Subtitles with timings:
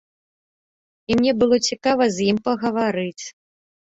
[1.09, 3.25] І мне было цікава з ім пагаварыць.